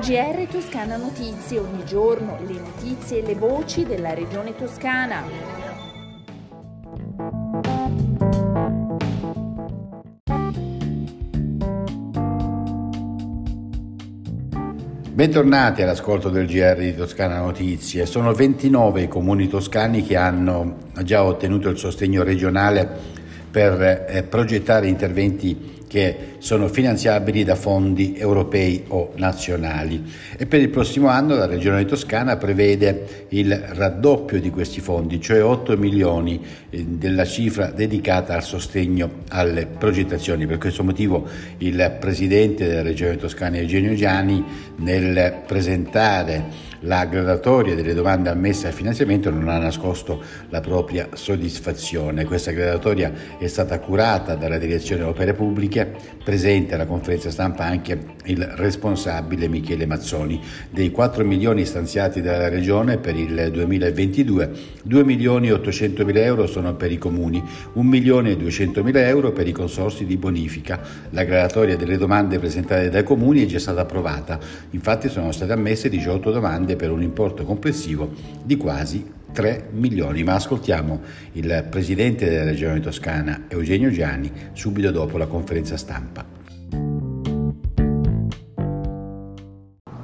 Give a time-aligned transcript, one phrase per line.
[0.00, 5.22] GR Toscana Notizie, ogni giorno le notizie e le voci della regione toscana.
[15.12, 18.04] Bentornati all'ascolto del GR di Toscana Notizie.
[18.06, 23.14] Sono 29 i comuni toscani che hanno già ottenuto il sostegno regionale
[23.56, 30.04] per eh, progettare interventi che sono finanziabili da fondi europei o nazionali
[30.36, 35.42] e per il prossimo anno la Regione Toscana prevede il raddoppio di questi fondi, cioè
[35.42, 36.38] 8 milioni
[36.68, 40.44] eh, della cifra dedicata al sostegno alle progettazioni.
[40.46, 41.26] Per questo motivo
[41.56, 44.44] il Presidente della Regione Toscana Eugenio Giani
[44.80, 52.24] nel presentare la gradatoria delle domande ammesse al finanziamento non ha nascosto la propria soddisfazione.
[52.24, 55.92] Questa gradatoria è stata curata dalla Direzione Opere Pubbliche,
[56.24, 60.40] presente alla conferenza stampa anche il responsabile Michele Mazzoni.
[60.70, 64.50] Dei 4 milioni stanziati dalla Regione per il 2022,
[64.84, 69.04] 2 milioni e 800 mila euro sono per i comuni, 1 milione e 200 mila
[69.06, 70.80] euro per i consorsi di bonifica.
[71.10, 74.38] La gradatoria delle domande presentate dai comuni è già stata approvata,
[74.70, 80.22] infatti sono state ammesse 18 domande per un importo complessivo di quasi 3 milioni.
[80.22, 81.00] Ma ascoltiamo
[81.32, 86.35] il presidente della Regione Toscana, Eugenio Gianni, subito dopo la conferenza stampa.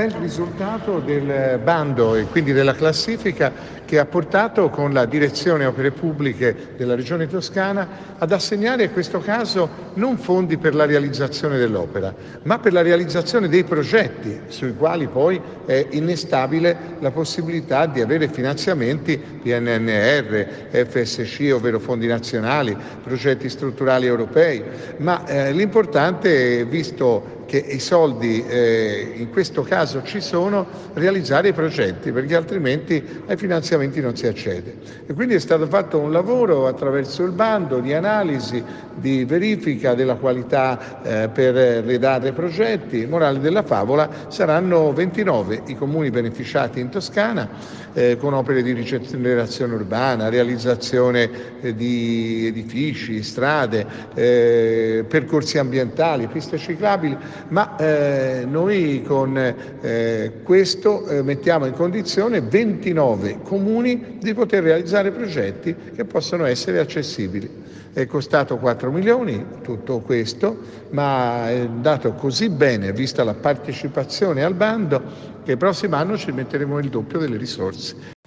[0.00, 3.52] Bel risultato del bando e quindi della classifica
[3.84, 9.18] che ha portato con la direzione opere pubbliche della Regione Toscana ad assegnare in questo
[9.18, 15.06] caso non fondi per la realizzazione dell'opera, ma per la realizzazione dei progetti sui quali
[15.06, 24.06] poi è innestabile la possibilità di avere finanziamenti PNNR, FSC, ovvero fondi nazionali, progetti strutturali
[24.06, 24.64] europei,
[24.96, 31.52] ma eh, l'importante, visto che i soldi eh, in questo caso ci sono, realizzare i
[31.52, 34.76] progetti, perché altrimenti ai finanziamenti non si accede.
[35.04, 38.62] E quindi è stato fatto un lavoro attraverso il bando di analisi,
[38.94, 43.04] di verifica della qualità eh, per redare progetti.
[43.06, 47.48] Morale della favola, saranno 29 i comuni beneficiati in Toscana
[47.92, 51.28] eh, con opere di rigenerazione urbana, realizzazione
[51.60, 57.16] eh, di edifici, strade, eh, percorsi ambientali, piste ciclabili
[57.48, 59.36] ma eh, noi con
[59.80, 66.78] eh, questo eh, mettiamo in condizione 29 comuni di poter realizzare progetti che possono essere
[66.78, 67.68] accessibili.
[67.92, 70.58] È costato 4 milioni tutto questo,
[70.90, 75.02] ma è andato così bene, vista la partecipazione al bando,
[75.44, 78.18] che il prossimo anno ci metteremo il doppio delle risorse.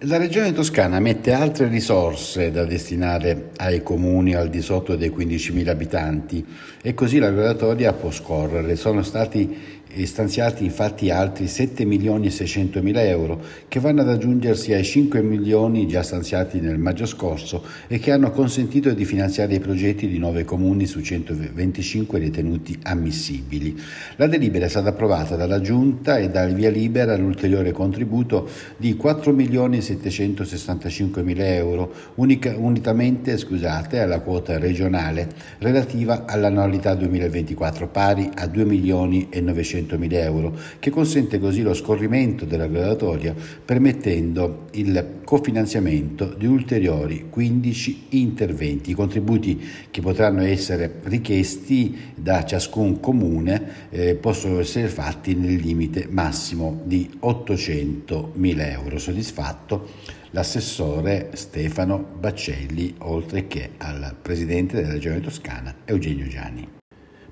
[0.00, 5.68] La Regione Toscana mette altre risorse da destinare ai comuni al di sotto dei 15.000
[5.70, 6.44] abitanti
[6.82, 8.76] e così la graduatoria può scorrere.
[8.76, 14.74] Sono stati stanziati infatti altri 7 milioni e 600 mila euro che vanno ad aggiungersi
[14.74, 19.60] ai 5 milioni già stanziati nel maggio scorso e che hanno consentito di finanziare i
[19.60, 23.74] progetti di 9 comuni su 125 ritenuti ammissibili.
[24.16, 28.96] La delibera è stata approvata dalla Giunta e dà il via libera all'ulteriore contributo di
[28.96, 35.28] 4 milioni e 765 mila euro unica, unitamente scusate, alla quota regionale
[35.58, 41.74] relativa all'annualità 2024 pari a 2 milioni e 900 100.000 euro, che consente così lo
[41.74, 48.90] scorrimento della graduatoria permettendo il cofinanziamento di ulteriori 15 interventi.
[48.90, 49.60] I contributi
[49.90, 57.18] che potranno essere richiesti da ciascun comune eh, possono essere fatti nel limite massimo di
[57.20, 58.98] 800.000 euro.
[58.98, 59.88] Soddisfatto
[60.30, 66.76] l'assessore Stefano Baccelli, oltre che al presidente della Regione Toscana Eugenio Gianni.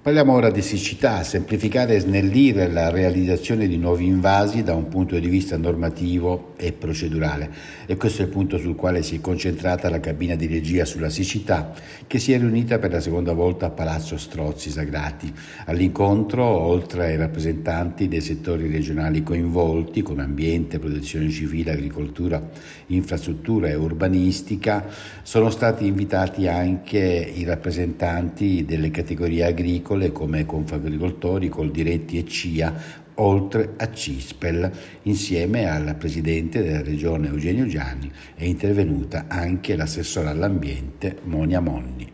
[0.05, 5.19] Parliamo ora di siccità, semplificare e snellire la realizzazione di nuovi invasi da un punto
[5.19, 7.51] di vista normativo e procedurale
[7.87, 11.09] e questo è il punto sul quale si è concentrata la cabina di regia sulla
[11.09, 11.73] siccità
[12.07, 15.33] che si è riunita per la seconda volta a Palazzo Strozzi Sagrati.
[15.65, 22.47] All'incontro, oltre ai rappresentanti dei settori regionali coinvolti come ambiente, protezione civile, agricoltura,
[22.89, 24.85] infrastruttura e urbanistica,
[25.23, 32.75] sono stati invitati anche i rappresentanti delle categorie agricole agricole come Confagricoltori, Coldiretti e CIA,
[33.17, 34.71] oltre a Cispel.
[35.03, 42.11] Insieme al presidente della regione Eugenio Gianni è intervenuta anche l'assessore all'ambiente Monia Monni.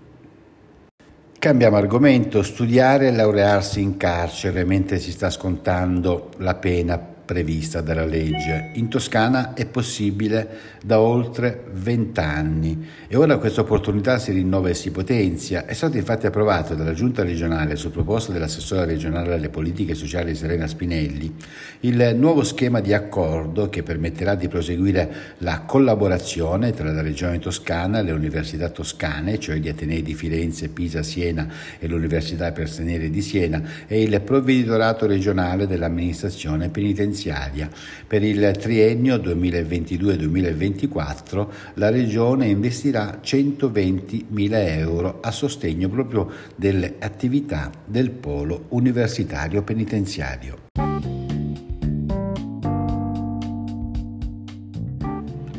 [1.40, 7.00] Cambiamo argomento, studiare e laurearsi in carcere mentre si sta scontando la pena
[7.32, 8.72] prevista dalla legge.
[8.74, 10.50] In Toscana è possibile
[10.84, 15.66] da oltre vent'anni e ora questa opportunità si rinnova e si potenzia.
[15.66, 20.68] È stato infatti approvato dalla Giunta regionale su proposta dell'assessora regionale alle politiche sociali Serena
[20.68, 21.34] Spinelli
[21.82, 28.02] il nuovo schema di accordo che permetterà di proseguire la collaborazione tra la Regione Toscana,
[28.02, 31.48] le università toscane, cioè gli Atenei di Firenze, Pisa, Siena
[31.80, 37.70] e l'Università per Stranieri di Siena e il provveditorato regionale dell'amministrazione penitenziaria penitenziaria.
[38.08, 47.70] Per il triennio 2022-2024 la Regione investirà 120 mila euro a sostegno proprio delle attività
[47.86, 50.61] del polo universitario penitenziario.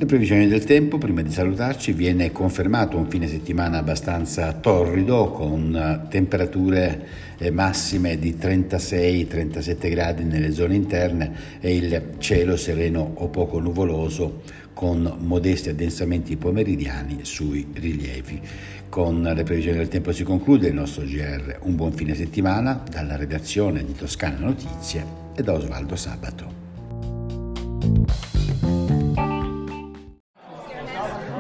[0.02, 5.76] Le previsioni del tempo, prima di salutarci, viene confermato un fine settimana abbastanza torrido con
[5.76, 7.06] eh, temperature
[7.38, 14.42] eh, massime di 36-37 gradi nelle zone interne e il cielo sereno o poco nuvoloso
[14.74, 18.40] con modesti addensamenti pomeridiani sui rilievi.
[18.88, 21.58] Con le previsioni del tempo si conclude il nostro GR.
[21.60, 25.04] Un buon fine settimana dalla redazione di Toscana Notizie
[25.36, 26.61] e da Osvaldo Sabato.